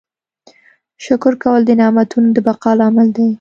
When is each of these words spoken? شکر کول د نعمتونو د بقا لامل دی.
شکر 1.05 1.33
کول 1.43 1.61
د 1.65 1.71
نعمتونو 1.79 2.27
د 2.35 2.37
بقا 2.47 2.71
لامل 2.79 3.07
دی. 3.17 3.27